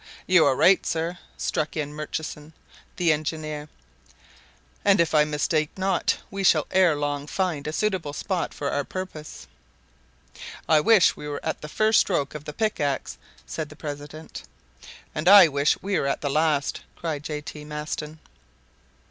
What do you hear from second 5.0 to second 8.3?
I mistake not, we shall ere long find a suitable